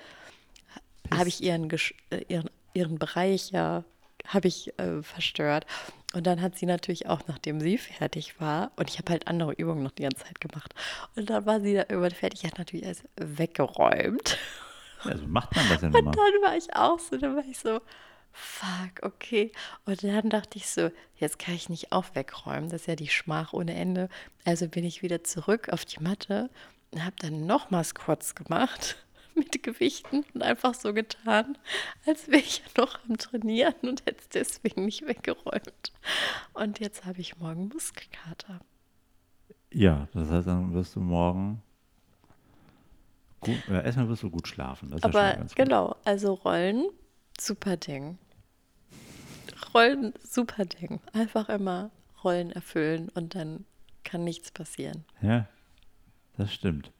[1.10, 3.84] habe ich ihren, äh, ihren, ihren Bereich ja
[4.26, 5.66] habe ich äh, verstört.
[6.14, 9.52] Und dann hat sie natürlich auch, nachdem sie fertig war, und ich habe halt andere
[9.52, 10.74] Übungen noch die ganze Zeit gemacht.
[11.16, 14.38] Und dann war sie da irgendwann fertig, hat natürlich alles weggeräumt.
[15.04, 16.12] Also macht man das ja Und nun mal.
[16.12, 17.80] dann war ich auch so, dann war ich so,
[18.32, 19.52] fuck, okay.
[19.84, 23.08] Und dann dachte ich so, jetzt kann ich nicht auch wegräumen, das ist ja die
[23.08, 24.08] Schmach ohne Ende.
[24.44, 26.50] Also bin ich wieder zurück auf die Matte
[26.90, 28.96] und habe dann nochmal Squats gemacht
[29.34, 31.56] mit Gewichten und einfach so getan,
[32.06, 35.92] als wäre ich ja noch am Trainieren und hätte es deswegen nicht weggeräumt.
[36.54, 38.60] Und jetzt habe ich morgen Muskelkater.
[39.72, 41.62] Ja, das heißt, dann wirst du morgen
[43.42, 44.88] Gut, äh, erstmal wirst du gut schlafen.
[44.90, 45.64] Das ist ja Aber ganz gut.
[45.64, 46.86] genau, also Rollen,
[47.38, 48.18] super Ding.
[49.74, 51.00] Rollen, super Ding.
[51.12, 51.90] Einfach immer
[52.22, 53.64] Rollen erfüllen und dann
[54.04, 55.04] kann nichts passieren.
[55.20, 55.46] Ja,
[56.36, 56.92] das stimmt.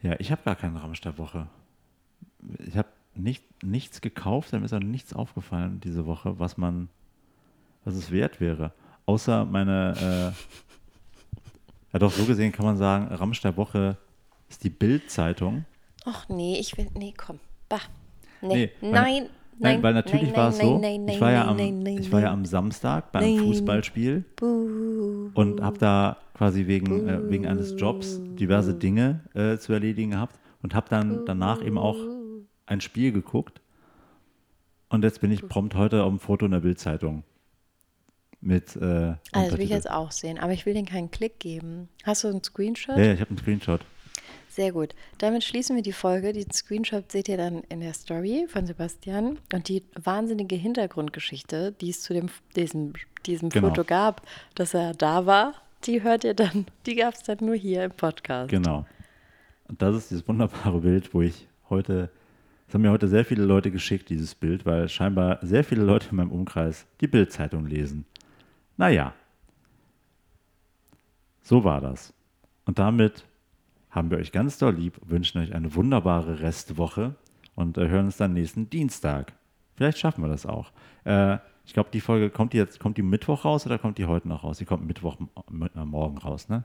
[0.00, 1.48] Ja, ich habe gar keine Ramsch-der-Woche.
[2.58, 6.88] Ich habe nicht, nichts gekauft, mir ist auch nichts aufgefallen diese Woche, was man,
[7.84, 8.72] was es wert wäre.
[9.06, 13.40] Außer meine, äh, ja doch, so gesehen kann man sagen, Ramsch
[14.54, 15.64] ist die Bild-Zeitung.
[16.04, 17.80] Ach nee, ich will, nee, komm, bah.
[18.40, 21.46] Nee, Nee, weil- nein, Nein, weil natürlich nein, war es so, nein, ich war ja
[21.46, 23.44] am, ich war ja am Samstag bei einem Nein.
[23.44, 25.30] Fußballspiel Buh.
[25.34, 30.40] und habe da quasi wegen, äh, wegen eines Jobs diverse Dinge äh, zu erledigen gehabt
[30.62, 31.96] und habe dann danach eben auch
[32.66, 33.60] ein Spiel geguckt.
[34.88, 37.22] Und jetzt bin ich prompt heute auf dem Foto in der Bildzeitung
[38.40, 41.38] mit äh, Also, das will ich jetzt auch sehen, aber ich will den keinen Klick
[41.38, 41.88] geben.
[42.02, 42.96] Hast du einen Screenshot?
[42.98, 43.80] Ja, ja, ich habe einen Screenshot.
[44.54, 44.94] Sehr gut.
[45.18, 46.32] Damit schließen wir die Folge.
[46.32, 49.38] Den Screenshot seht ihr dann in der Story von Sebastian.
[49.52, 52.92] Und die wahnsinnige Hintergrundgeschichte, die es zu dem, diesem,
[53.26, 53.70] diesem Genau.
[53.70, 54.22] Foto gab,
[54.54, 57.90] dass er da war, die hört ihr dann, die gab es dann nur hier im
[57.90, 58.48] Podcast.
[58.48, 58.86] Genau.
[59.66, 62.10] Und das ist dieses wunderbare Bild, wo ich heute,
[62.66, 66.10] das haben mir heute sehr viele Leute geschickt, dieses Bild, weil scheinbar sehr viele Leute
[66.10, 68.04] in meinem Umkreis die Bildzeitung lesen.
[68.76, 69.14] Naja,
[71.42, 72.14] so war das.
[72.66, 73.24] Und damit
[73.94, 77.14] haben wir euch ganz doll lieb, wünschen euch eine wunderbare Restwoche
[77.54, 79.32] und äh, hören uns dann nächsten Dienstag.
[79.76, 80.72] Vielleicht schaffen wir das auch.
[81.04, 84.06] Äh, ich glaube, die Folge kommt die jetzt, kommt die Mittwoch raus oder kommt die
[84.06, 84.58] heute noch raus?
[84.58, 86.64] Die kommt Mittwoch äh, morgen raus, ne?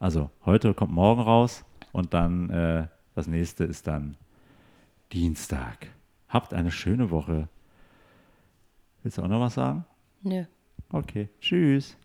[0.00, 4.16] Also heute kommt morgen raus und dann äh, das nächste ist dann
[5.12, 5.88] Dienstag.
[6.28, 7.48] Habt eine schöne Woche.
[9.02, 9.84] Willst du auch noch was sagen?
[10.22, 10.44] Nö.
[10.90, 11.28] Okay.
[11.40, 11.96] Tschüss.